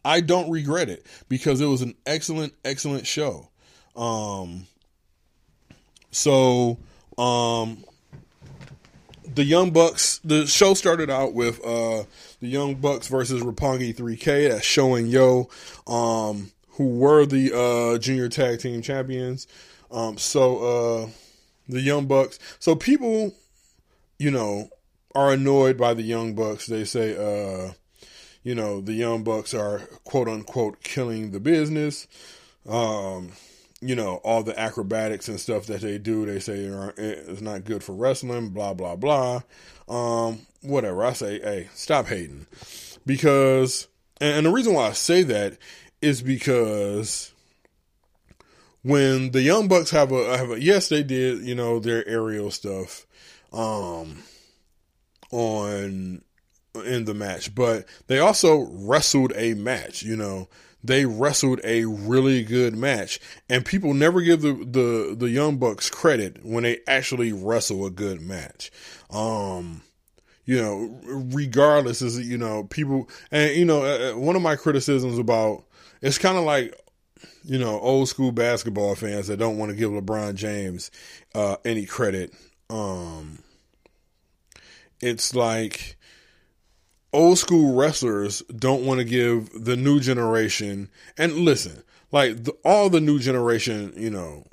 [0.05, 3.49] I don't regret it because it was an excellent, excellent show.
[3.95, 4.67] Um,
[6.11, 6.79] so,
[7.17, 7.85] um,
[9.35, 12.05] the Young Bucks, the show started out with uh,
[12.41, 14.51] the Young Bucks versus Roppongi 3K.
[14.51, 15.49] That's showing Yo,
[15.87, 19.47] um, who were the uh, junior tag team champions.
[19.91, 21.09] Um, so uh,
[21.69, 22.39] the Young Bucks.
[22.59, 23.35] So people,
[24.19, 24.71] you know,
[25.15, 26.67] are annoyed by the Young Bucks.
[26.67, 27.73] They say, uh,
[28.43, 32.07] you know, the Young Bucks are quote unquote killing the business.
[32.69, 33.33] Um,
[33.81, 36.57] you know, all the acrobatics and stuff that they do, they say
[36.97, 39.43] it's not good for wrestling, blah, blah, blah.
[39.89, 41.05] Um, whatever.
[41.05, 42.47] I say, hey, stop hating.
[43.07, 43.87] Because,
[44.21, 45.59] and the reason why I say that
[46.03, 47.33] is because
[48.83, 52.51] when the Young Bucks have a, have a yes, they did, you know, their aerial
[52.51, 53.07] stuff,
[53.53, 54.23] um,
[55.31, 56.23] on,
[56.85, 60.49] in the match, but they also wrestled a match, you know,
[60.83, 65.91] they wrestled a really good match, and people never give the the the Young Bucks
[65.91, 68.71] credit when they actually wrestle a good match.
[69.11, 69.83] Um,
[70.45, 75.65] you know, regardless, is you know people, and you know, one of my criticisms about
[76.01, 76.75] it's kind of like
[77.45, 80.91] you know old school basketball fans that don't want to give LeBron James
[81.35, 82.33] uh, any credit.
[82.71, 83.41] Um,
[85.03, 85.98] it's like
[87.13, 92.91] old school wrestlers don't want to give the new generation and listen like the, all
[92.91, 94.45] the new generation you know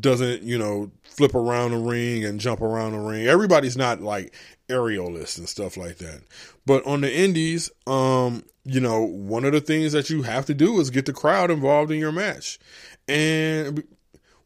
[0.00, 3.26] doesn't you know flip around the ring and jump around the ring.
[3.26, 4.34] Everybody's not like
[4.68, 6.22] aerialists and stuff like that.
[6.64, 10.54] But on the indies um you know one of the things that you have to
[10.54, 12.58] do is get the crowd involved in your match.
[13.08, 13.84] And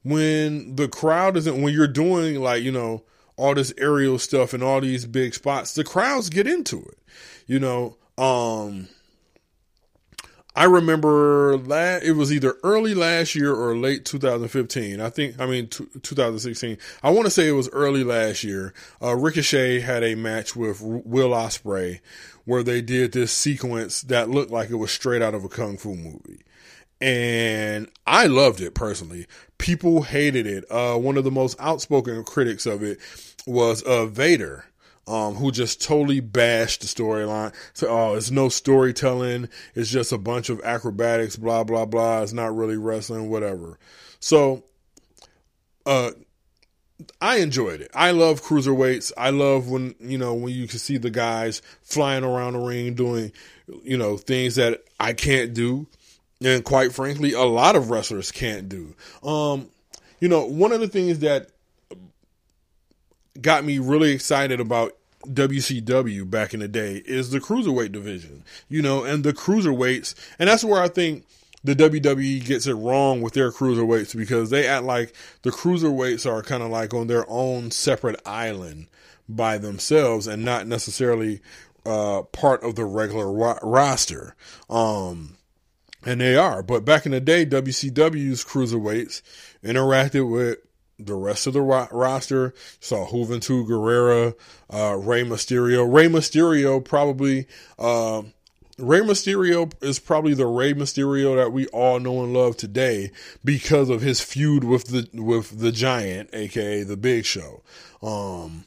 [0.03, 3.03] when the crowd isn't when you're doing like you know
[3.37, 6.99] all this aerial stuff and all these big spots the crowds get into it
[7.51, 8.87] you know, um,
[10.55, 15.01] I remember that it was either early last year or late 2015.
[15.01, 16.79] I think, I mean, t- 2016.
[17.03, 18.73] I want to say it was early last year.
[19.03, 21.99] Uh, Ricochet had a match with Will Ospreay
[22.45, 25.77] where they did this sequence that looked like it was straight out of a kung
[25.77, 26.43] fu movie.
[27.01, 29.27] And I loved it personally.
[29.59, 30.71] People hated it.
[30.71, 33.01] Uh, one of the most outspoken critics of it
[33.45, 34.67] was, uh, Vader
[35.11, 37.53] um, who just totally bashed the storyline.
[37.73, 39.49] So, oh, it's no storytelling.
[39.75, 42.23] It's just a bunch of acrobatics, blah, blah, blah.
[42.23, 43.77] It's not really wrestling, whatever.
[44.21, 44.63] So,
[45.85, 46.13] uh,
[47.21, 47.91] I enjoyed it.
[47.93, 49.11] I love cruiserweights.
[49.17, 52.95] I love when, you know, when you can see the guys flying around the ring
[52.95, 53.33] doing,
[53.83, 55.89] you know, things that I can't do.
[56.41, 58.95] And quite frankly, a lot of wrestlers can't do.
[59.25, 59.71] Um,
[60.21, 61.49] you know, one of the things that
[63.41, 64.97] got me really excited about
[65.27, 70.49] WCW back in the day is the cruiserweight division, you know, and the cruiserweights, and
[70.49, 71.27] that's where I think
[71.63, 76.43] the WWE gets it wrong with their cruiserweights because they act like the cruiserweights are
[76.43, 78.87] kind of like on their own separate island
[79.29, 81.41] by themselves and not necessarily
[81.85, 84.35] uh, part of the regular ro- roster.
[84.69, 85.37] Um,
[86.05, 89.21] and they are, but back in the day, WCW's cruiserweights
[89.63, 90.59] interacted with
[91.07, 92.55] the rest of the ro- roster.
[92.81, 94.35] Saw Juventud Guerrera,
[94.73, 95.91] uh, Rey Mysterio.
[95.91, 97.47] Rey Mysterio probably,
[97.79, 98.23] uh,
[98.79, 103.11] Rey Mysterio is probably the Rey Mysterio that we all know and love today
[103.45, 107.63] because of his feud with the with the Giant, aka the Big Show.
[108.03, 108.65] Um,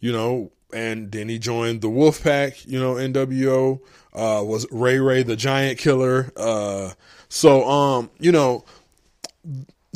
[0.00, 2.66] you know, and then he joined the Wolfpack.
[2.66, 3.80] You know, NWO
[4.14, 6.32] uh, was Ray Ray the Giant Killer.
[6.36, 6.90] Uh,
[7.28, 8.64] so um, you know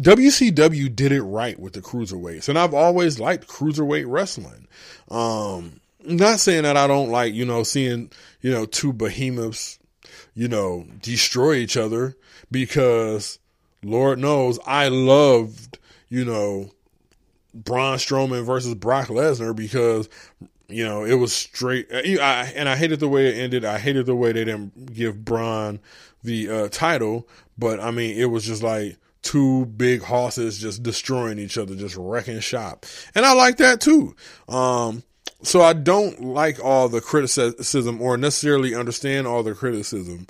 [0.00, 4.68] WCW did it right with the cruiserweights, and I've always liked cruiserweight wrestling.
[5.11, 8.11] Um, not saying that I don't like, you know, seeing,
[8.42, 9.78] you know, two behemoths,
[10.35, 12.14] you know, destroy each other
[12.50, 13.38] because
[13.82, 15.78] Lord knows I loved,
[16.11, 16.70] you know,
[17.54, 20.11] Braun Strowman versus Brock Lesnar because,
[20.68, 21.87] you know, it was straight.
[21.90, 23.64] I, and I hated the way it ended.
[23.64, 25.80] I hated the way they didn't give Braun
[26.22, 31.38] the uh, title, but I mean, it was just like, two big horses just destroying
[31.38, 32.87] each other, just wrecking shop.
[33.14, 34.14] And I like that too.
[34.48, 35.02] Um,
[35.42, 40.26] so I don't like all the criticism or necessarily understand all the criticism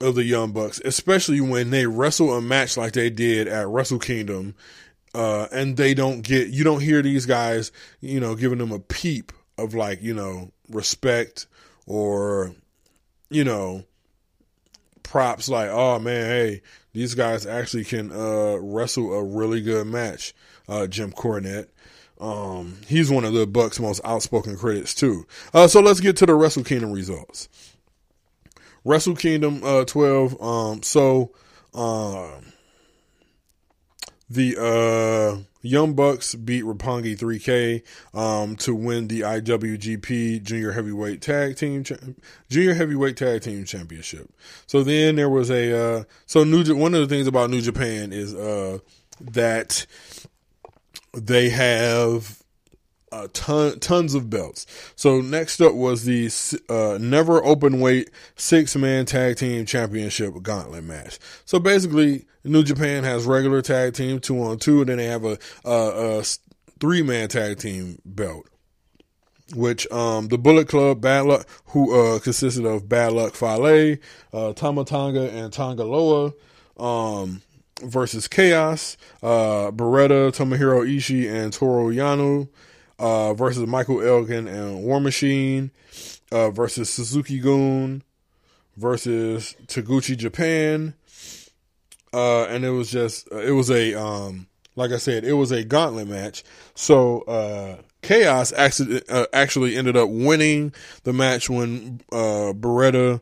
[0.00, 3.98] of the Young Bucks, especially when they wrestle a match like they did at Wrestle
[3.98, 4.54] Kingdom.
[5.14, 8.78] Uh, and they don't get, you don't hear these guys, you know, giving them a
[8.78, 11.46] peep of like, you know, respect
[11.86, 12.54] or
[13.30, 13.84] you know,
[15.02, 20.34] props like, oh man, hey, these guys actually can uh, wrestle a really good match.
[20.68, 21.68] Uh, Jim Cornette.
[22.20, 25.26] Um, he's one of the Bucks' most outspoken critics too.
[25.54, 27.48] Uh, so let's get to the Wrestle Kingdom results.
[28.84, 30.42] Wrestle Kingdom uh, 12.
[30.42, 31.32] Um, so
[31.74, 32.52] um,
[34.30, 37.82] the uh, Young Bucks beat Roppongi 3K
[38.18, 41.84] um, to win the IWGP Junior Heavyweight Tag Team
[42.48, 44.30] Junior Heavyweight Tag Team Championship.
[44.66, 48.12] So then there was a uh, so New one of the things about New Japan
[48.12, 48.78] is uh,
[49.20, 49.86] that
[51.14, 52.42] they have
[53.12, 54.66] uh, ton, tons of belts.
[54.96, 56.30] So next up was the
[56.68, 61.18] uh, never open weight six man tag team championship gauntlet match.
[61.44, 65.24] So basically, New Japan has regular tag team two on two, and then they have
[65.24, 66.24] a, a, a
[66.80, 68.46] three man tag team belt.
[69.54, 73.96] Which um, the Bullet Club, Bad Luck, who uh, consisted of Bad Luck Fale,
[74.30, 76.34] uh, Tama Tonga, and Tanga Loa,
[76.76, 77.40] um,
[77.82, 82.48] versus Chaos, uh, Beretta, Tomohiro Ishii, and Toru Yano
[82.98, 85.70] uh, versus Michael Elgin and War Machine
[86.32, 88.02] uh, versus Suzuki-gun,
[88.76, 90.94] versus Taguchi Japan.
[92.12, 95.64] Uh, and it was just, it was a, um, like I said, it was a
[95.64, 96.44] gauntlet match.
[96.74, 103.20] So, uh, Chaos actually, uh, actually ended up winning the match when, uh, Beretta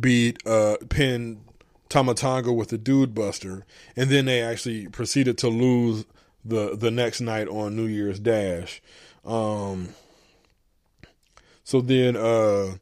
[0.00, 1.40] beat, uh, pinned
[1.88, 3.64] Tama Tonga with the Dude Buster.
[3.96, 6.04] And then they actually proceeded to lose
[6.44, 8.82] the the next night on New Year's Dash.
[9.24, 9.90] Um,
[11.64, 12.74] so then uh,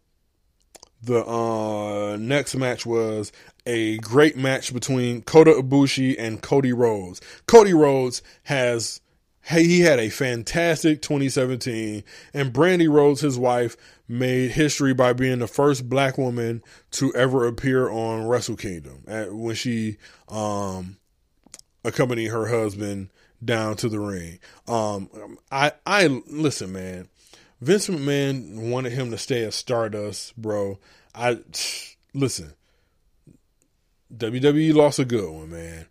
[1.02, 3.32] the uh, next match was
[3.66, 7.20] a great match between Kota Ibushi and Cody Rhodes.
[7.46, 9.00] Cody Rhodes has
[9.56, 15.46] he had a fantastic 2017, and Brandi Rhodes, his wife, made history by being the
[15.46, 19.96] first black woman to ever appear on Wrestle Kingdom at, when she
[20.28, 20.98] um,
[21.84, 23.10] accompanied her husband
[23.44, 24.38] down to the ring.
[24.66, 27.08] Um, I I listen, man.
[27.60, 30.78] Vince McMahon wanted him to stay at Stardust, bro.
[31.14, 31.38] I
[32.14, 32.54] listen.
[34.16, 35.86] WWE lost a good one, man,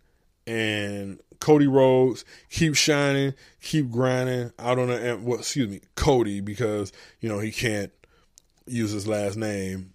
[0.46, 6.92] and Cody Rhodes keep shining, keep grinding out on the well, excuse me, Cody because
[7.20, 7.92] you know he can't
[8.66, 9.92] use his last name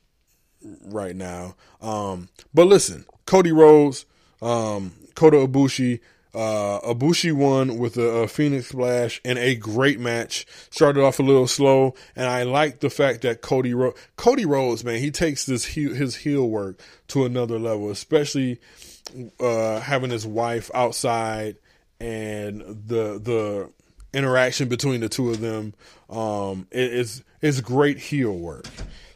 [0.85, 1.55] right now.
[1.81, 4.05] Um, but listen, Cody Rhodes,
[4.41, 5.99] um, Kota Ibushi,
[6.33, 10.47] uh, Ibushi won with a, a, Phoenix Splash and a great match.
[10.71, 14.83] Started off a little slow, and I like the fact that Cody Ro- Cody Rhodes,
[14.83, 18.59] man, he takes this heel, his heel work to another level, especially
[19.39, 21.57] uh, having his wife outside
[21.99, 23.69] and the the
[24.13, 25.73] interaction between the two of them.
[26.09, 28.65] Um, it, it's it's great heel work.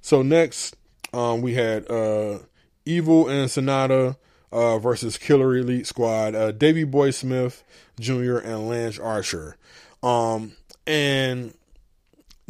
[0.02, 0.76] So next,
[1.14, 2.40] um, we had uh,
[2.86, 4.18] Evil and Sanada
[4.52, 7.64] uh, versus Killer Elite Squad, uh, Davey Boy Smith
[8.00, 8.38] Jr.
[8.38, 9.58] and Lance Archer.
[10.04, 10.54] Um,
[10.86, 11.54] and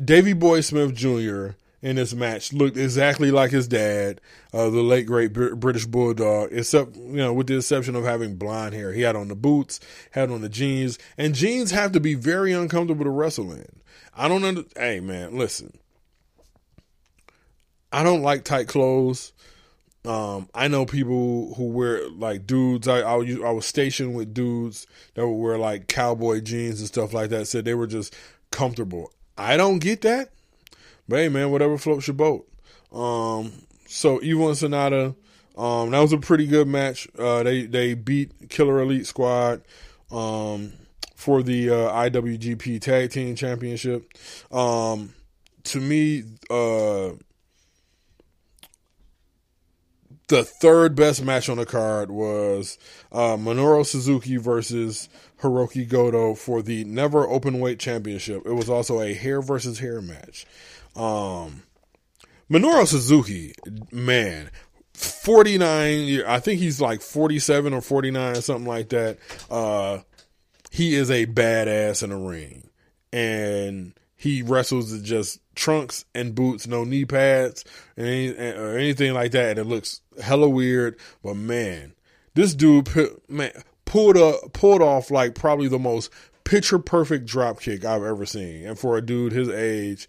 [0.04, 1.50] Davey Boy Smith Jr.
[1.82, 4.22] in this match looked exactly like his dad,
[4.54, 8.76] uh, the late great British Bulldog, except, you know, with the exception of having blonde
[8.76, 8.94] hair.
[8.94, 9.80] He had on the boots,
[10.12, 13.82] had on the jeans, and jeans have to be very uncomfortable to wrestle in.
[14.16, 15.78] I don't under, hey man, listen.
[17.92, 19.32] I don't like tight clothes.
[20.08, 22.88] Um, I know people who wear like dudes.
[22.88, 26.88] I I was, I was stationed with dudes that would wear like cowboy jeans and
[26.88, 27.48] stuff like that.
[27.48, 28.16] Said they were just
[28.50, 29.12] comfortable.
[29.38, 30.30] I don't get that,
[31.10, 32.48] but hey, man, whatever floats your boat.
[32.94, 33.52] Um,
[33.86, 35.14] so Evil and Sanada,
[35.58, 37.10] um, that was a pretty good match.
[37.20, 39.62] Uh, they they beat Killer Elite Squad
[40.10, 40.72] um,
[41.16, 44.10] for the uh, IWGP Tag Team Championship.
[44.54, 45.14] Um,
[45.66, 47.10] to me, uh,
[50.28, 52.78] the third best match on the card was
[53.12, 55.08] uh, Minoru Suzuki versus
[55.42, 58.46] Hiroki Goto for the Never Open Weight Championship.
[58.46, 60.46] It was also a hair versus hair match.
[60.96, 61.64] Um,
[62.52, 63.54] Minoru Suzuki,
[63.92, 64.50] man,
[64.94, 69.18] 49, I think he's like 47 or 49 or something like that.
[69.50, 70.00] Uh,
[70.72, 72.70] he is a badass in the ring.
[73.14, 73.94] And
[74.28, 77.64] he wrestles in just trunks and boots, no knee pads
[77.96, 79.52] and any, or anything like that.
[79.52, 81.94] And it looks hella weird, but man,
[82.34, 82.90] this dude
[83.30, 83.52] man
[83.86, 86.12] pulled up pulled off like probably the most
[86.44, 88.66] picture perfect drop kick I've ever seen.
[88.66, 90.08] And for a dude his age,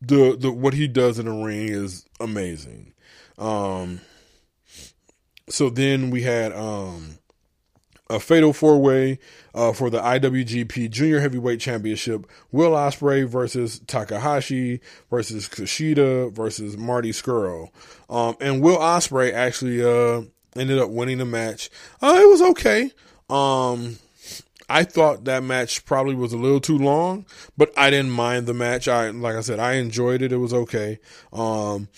[0.00, 2.92] the the what he does in the ring is amazing.
[3.36, 4.00] Um,
[5.48, 7.18] so then we had um,
[8.10, 9.18] a fatal four way
[9.54, 12.26] uh, for the IWGP Junior Heavyweight Championship.
[12.50, 14.80] Will Ospreay versus Takahashi
[15.10, 17.70] versus Kushida versus Marty Scurll.
[18.08, 20.22] Um, and Will Ospreay actually uh,
[20.56, 21.70] ended up winning the match.
[22.00, 22.90] Uh, it was okay.
[23.28, 23.98] Um,
[24.70, 27.24] I thought that match probably was a little too long,
[27.56, 28.86] but I didn't mind the match.
[28.86, 30.32] I like I said, I enjoyed it.
[30.32, 30.98] It was okay.
[31.32, 31.88] Um,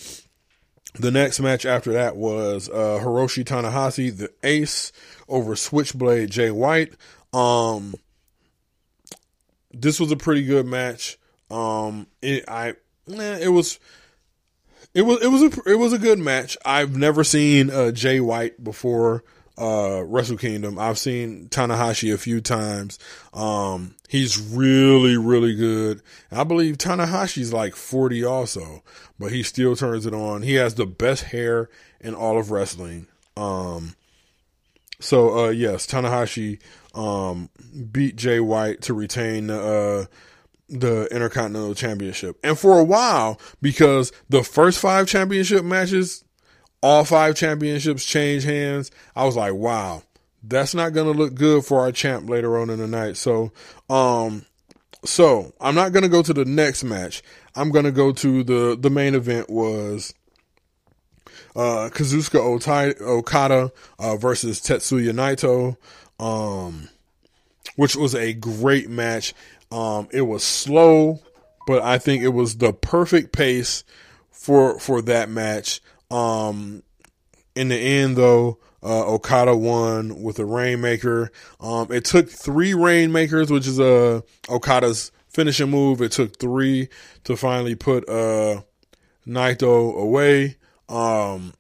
[0.95, 4.93] the next match after that was uh, Hiroshi Tanahashi, the Ace,
[5.29, 6.95] over Switchblade Jay White.
[7.33, 7.95] Um,
[9.73, 11.19] this was a pretty good match.
[11.51, 12.71] Um, it I
[13.09, 13.79] eh, it was
[14.95, 16.57] it was it was a it was a good match.
[16.65, 19.23] I've never seen uh, Jay White before
[19.61, 20.79] uh, Wrestle Kingdom.
[20.79, 22.99] I've seen Tanahashi a few times.
[23.35, 26.03] Um, he's really, really good.
[26.33, 28.83] I believe Tanahashi's like 40 also,
[29.19, 30.43] but he still turns it on.
[30.43, 31.69] He has the best hair
[32.01, 33.07] in all of wrestling.
[33.37, 33.95] Um,
[34.99, 36.61] so, uh, yes, Tanahashi,
[36.95, 37.51] um,
[37.93, 40.05] beat Jay White to retain the, uh,
[40.69, 42.39] the Intercontinental Championship.
[42.43, 46.25] And for a while, because the first five championship matches
[46.83, 48.91] all five championships change hands.
[49.15, 50.03] I was like, wow,
[50.43, 53.17] that's not going to look good for our champ later on in the night.
[53.17, 53.53] So,
[53.89, 54.47] um,
[55.05, 57.23] so I'm not going to go to the next match.
[57.55, 60.15] I'm going to go to the, the main event was,
[61.57, 65.77] uh, Kazuchika Otai, Okada, uh, versus Tetsuya Naito,
[66.25, 66.89] um,
[67.77, 69.35] which was a great match.
[69.73, 71.21] Um, it was slow,
[71.67, 73.85] but I think it was the perfect pace
[74.31, 75.81] for, for that match.
[76.11, 76.83] Um,
[77.55, 81.31] in the end, though, uh, Okada won with a Rainmaker.
[81.61, 86.01] Um, it took three Rainmakers, which is uh, Okada's finishing move.
[86.01, 86.89] It took three
[87.25, 88.63] to finally put uh,
[89.27, 90.57] Naito away.
[90.89, 91.55] Um,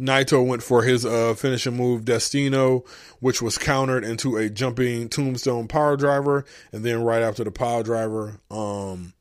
[0.00, 2.84] Naito went for his uh, finishing move, Destino,
[3.20, 6.44] which was countered into a jumping tombstone power driver.
[6.72, 9.12] And then right after the power driver, um,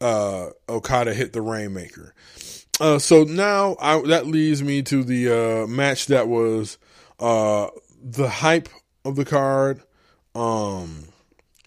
[0.00, 2.14] uh, Okada hit the Rainmaker.
[2.80, 6.78] Uh, so now I, that leads me to the uh, match that was
[7.18, 7.68] uh,
[8.02, 8.70] the hype
[9.04, 9.82] of the card.
[10.34, 11.04] Um,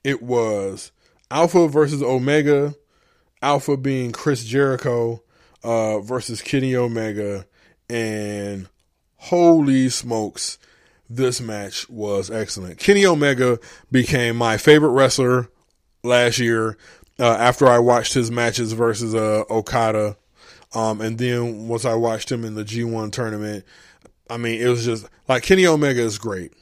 [0.04, 0.92] it was
[1.30, 2.74] Alpha versus Omega.
[3.44, 5.22] Alpha being Chris Jericho
[5.64, 7.46] uh, versus Kenny Omega,
[7.90, 8.70] and
[9.18, 10.58] holy smokes,
[11.10, 12.80] this match was excellent.
[12.80, 13.60] Kenny Omega
[13.92, 15.50] became my favorite wrestler
[16.04, 16.78] last year
[17.20, 20.18] uh, after I watched his matches versus uh, Okada
[20.74, 23.66] um, and then once I watched him in the G1 tournament,
[24.30, 26.54] I mean, it was just like Kenny Omega is great.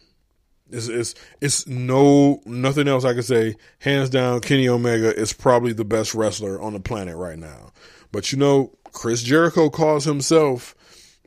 [0.69, 3.55] It's, it's, it's no, nothing else I can say.
[3.79, 7.71] Hands down, Kenny Omega is probably the best wrestler on the planet right now.
[8.11, 10.75] But you know, Chris Jericho calls himself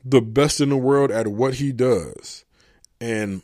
[0.03, 2.45] the best in the world at what he does.
[3.01, 3.41] And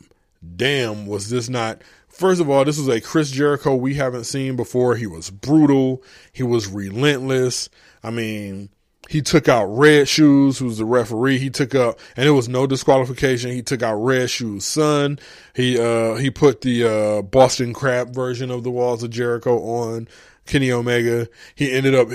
[0.56, 4.56] damn, was this not, first of all, this was a Chris Jericho we haven't seen
[4.56, 4.94] before.
[4.96, 6.02] He was brutal.
[6.32, 7.68] He was relentless.
[8.02, 8.70] I mean,
[9.12, 11.36] he took out Red Shoes, who's the referee.
[11.36, 13.50] He took up, and it was no disqualification.
[13.50, 15.18] He took out Red Shoes' son.
[15.54, 20.08] He, uh, he put the, uh, Boston Crab version of the Walls of Jericho on
[20.46, 21.28] Kenny Omega.
[21.54, 22.08] He ended up,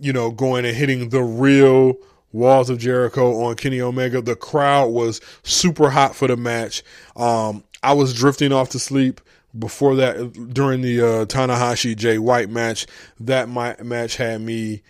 [0.00, 1.94] you know, going and hitting the real
[2.32, 4.20] Walls of Jericho on Kenny Omega.
[4.20, 6.82] The crowd was super hot for the match.
[7.14, 9.20] Um, I was drifting off to sleep
[9.56, 12.88] before that during the, uh, Tanahashi Jay White match.
[13.20, 14.82] That my, match had me,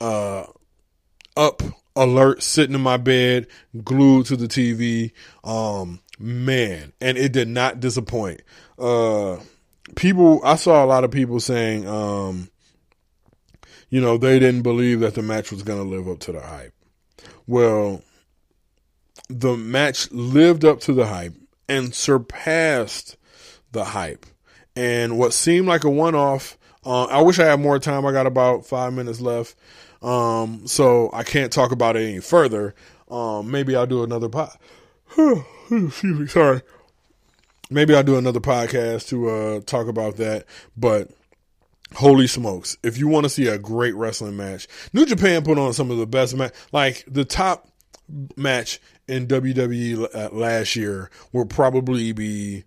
[0.00, 0.46] uh,
[1.36, 1.62] up
[1.96, 3.46] alert, sitting in my bed,
[3.84, 5.12] glued to the TV.
[5.44, 8.42] Um, man, and it did not disappoint.
[8.78, 9.38] Uh,
[9.96, 12.48] people, I saw a lot of people saying, um,
[13.90, 16.40] you know, they didn't believe that the match was going to live up to the
[16.40, 16.72] hype.
[17.46, 18.02] Well,
[19.28, 21.34] the match lived up to the hype
[21.68, 23.16] and surpassed
[23.72, 24.26] the hype.
[24.74, 28.06] And what seemed like a one off, uh, I wish I had more time.
[28.06, 29.56] I got about five minutes left.
[30.02, 32.74] Um, so I can't talk about it any further.
[33.10, 34.56] Um, maybe I'll do another pod.
[35.70, 36.62] Excuse me, sorry.
[37.70, 40.44] Maybe I'll do another podcast to uh, talk about that.
[40.76, 41.10] But
[41.94, 45.72] holy smokes, if you want to see a great wrestling match, New Japan put on
[45.72, 46.54] some of the best match.
[46.72, 47.68] Like the top
[48.36, 52.64] match in WWE uh, last year will probably be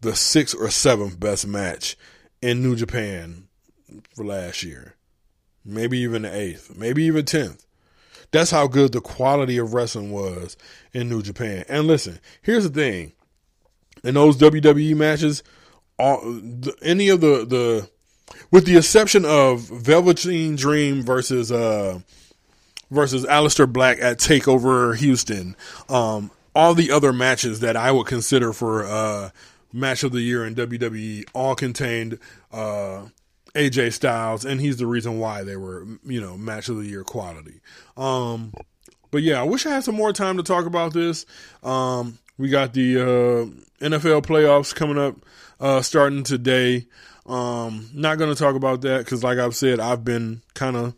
[0.00, 1.96] the sixth or seventh best match
[2.42, 3.48] in New Japan
[4.14, 4.93] for last year
[5.64, 7.64] maybe even the eighth, maybe even tenth.
[8.30, 10.56] That's how good the quality of wrestling was
[10.92, 11.64] in New Japan.
[11.68, 13.12] And listen, here's the thing:
[14.02, 15.42] in those WWE matches,
[15.98, 16.40] all
[16.82, 17.90] any of the the,
[18.50, 22.00] with the exception of Velveteen Dream versus uh
[22.90, 25.56] versus Aleister Black at Takeover Houston,
[25.88, 29.30] um, all the other matches that I would consider for uh,
[29.72, 32.18] match of the year in WWE all contained
[32.52, 33.06] uh,
[33.54, 37.04] AJ Styles, and he's the reason why they were, you know, match of the year
[37.04, 37.60] quality.
[37.96, 38.52] Um,
[39.10, 41.24] but yeah, I wish I had some more time to talk about this.
[41.62, 45.16] Um, we got the uh, NFL playoffs coming up,
[45.60, 46.86] uh, starting today.
[47.26, 50.94] Um, not going to talk about that because, like I've said, I've been kind of,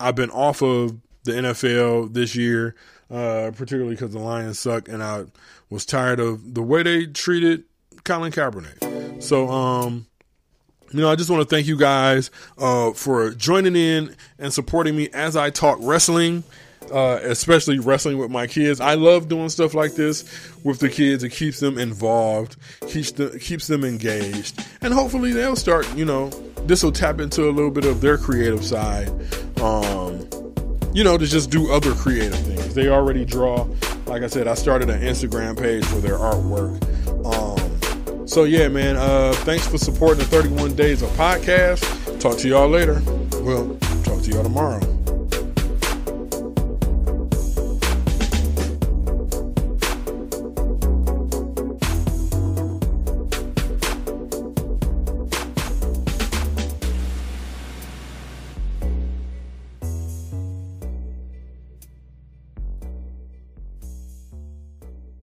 [0.00, 2.74] I've been off of the NFL this year,
[3.08, 5.26] uh, particularly because the Lions suck, and I
[5.70, 7.64] was tired of the way they treated
[8.04, 9.22] Colin Kaepernick.
[9.22, 10.06] So, um,
[10.92, 14.96] you know, I just want to thank you guys uh, for joining in and supporting
[14.96, 16.44] me as I talk wrestling,
[16.92, 18.80] uh, especially wrestling with my kids.
[18.80, 20.24] I love doing stuff like this
[20.62, 21.24] with the kids.
[21.24, 22.56] It keeps them involved,
[22.88, 25.92] keeps them, keeps them engaged, and hopefully they'll start.
[25.96, 26.28] You know,
[26.66, 29.08] this will tap into a little bit of their creative side.
[29.60, 30.28] Um,
[30.92, 32.72] you know, to just do other creative things.
[32.74, 33.66] They already draw.
[34.06, 36.80] Like I said, I started an Instagram page for their artwork.
[37.24, 37.63] Um,
[38.26, 38.96] so yeah, man.
[38.96, 42.20] Uh, thanks for supporting the 31 Days of Podcast.
[42.20, 43.02] Talk to y'all later.
[43.42, 44.80] Well, talk to y'all tomorrow.